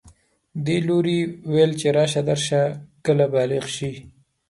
دې 0.65 0.77
لوري 0.87 1.19
ویل 1.53 1.71
چې 1.79 1.87
راشه 1.97 2.21
درشه 2.29 2.61
کله 3.05 3.25
بالغ 3.33 3.63
شي 3.75 3.91